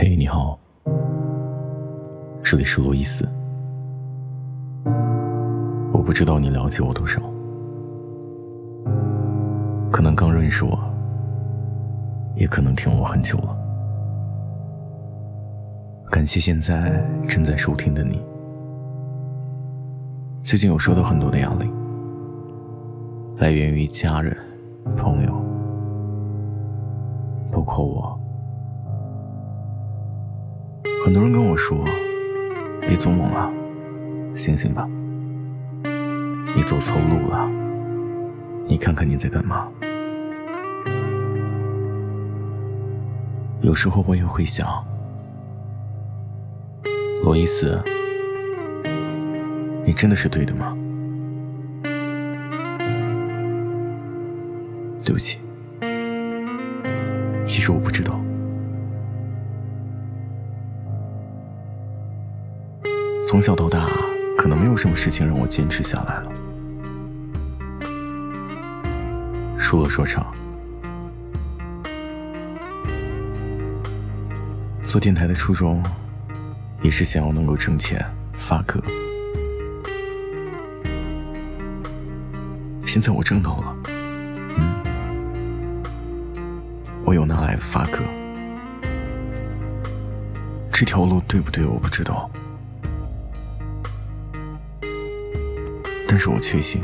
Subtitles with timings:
[0.00, 0.56] 嘿，你好，
[2.44, 3.28] 这里是罗伊斯。
[5.92, 7.20] 我不知道你了解我多少，
[9.90, 10.78] 可能刚认识我，
[12.36, 13.58] 也可能听我很久了。
[16.12, 18.24] 感谢现在正在收听的你。
[20.44, 21.68] 最近有收到很多的压力，
[23.38, 24.36] 来源于家人、
[24.96, 25.32] 朋友，
[27.50, 28.17] 包括我。
[31.08, 31.82] 很多人跟我说
[32.86, 33.50] ：“别做梦了，
[34.34, 34.86] 醒醒吧，
[36.54, 37.48] 你走错路了。
[38.66, 39.72] 你看看你在干嘛？”
[43.62, 44.84] 有时候我也会想，
[47.24, 47.82] 罗伊斯，
[49.86, 50.76] 你真的是对的吗？
[55.02, 55.38] 对不起，
[57.46, 58.20] 其实我不知道。
[63.28, 63.86] 从小到大，
[64.38, 66.32] 可能没有什么事情让我坚持下来了。
[69.58, 70.26] 说了说唱，
[74.82, 75.84] 做电台的初衷，
[76.80, 78.82] 也是想要能够挣钱发歌。
[82.86, 83.76] 现在我挣到了，
[84.56, 84.82] 嗯，
[87.04, 88.00] 我有拿来发歌。
[90.72, 92.30] 这条路对不对，我不知道。
[96.10, 96.82] 但是我确信，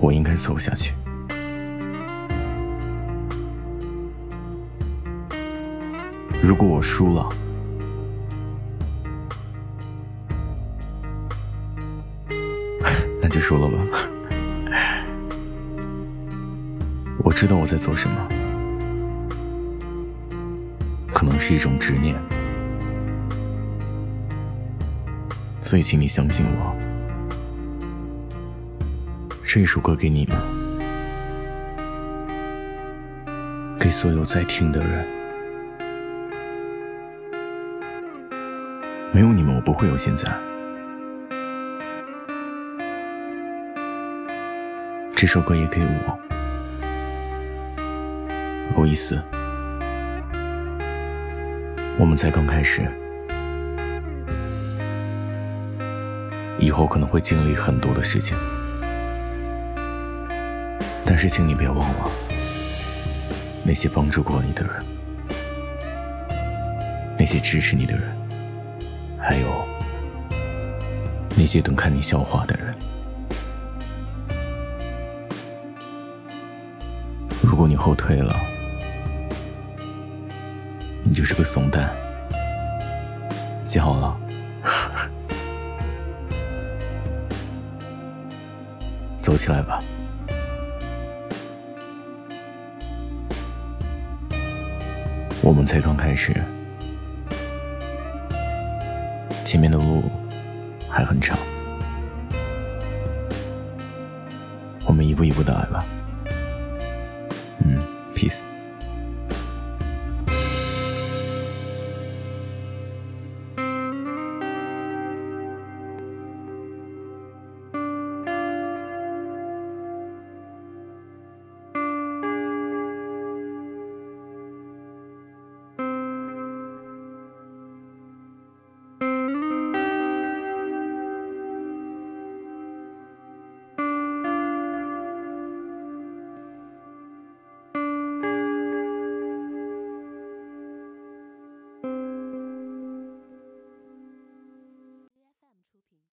[0.00, 0.92] 我应该走下去。
[6.42, 7.28] 如果我输了，
[13.22, 13.78] 那就输了吧。
[17.22, 18.28] 我知道我在做什么，
[21.14, 22.20] 可能是一种执念，
[25.62, 26.93] 所以请你相信我。
[29.54, 30.36] 这首歌给你们，
[33.78, 35.06] 给所有在听的人。
[39.12, 40.28] 没有你们，我不会有现在。
[45.12, 46.18] 这首歌也给我，
[48.74, 49.22] 罗伊斯。
[51.96, 52.82] 我们才刚开始，
[56.58, 58.36] 以后可能会经历很多的事情。
[61.24, 62.10] 但是，请你别忘了
[63.62, 64.84] 那些帮助过你的人，
[67.18, 68.14] 那些支持你的人，
[69.18, 69.66] 还有
[71.34, 72.74] 那些等看你笑话的人。
[77.40, 78.38] 如果你后退了，
[81.02, 81.90] 你就是个怂蛋。
[83.62, 84.14] 记好了，
[89.18, 89.82] 走起来吧。
[95.44, 96.32] 我们才刚开始，
[99.44, 100.10] 前面的路
[100.88, 101.38] 还很长，
[104.86, 105.84] 我们一步一步的来吧。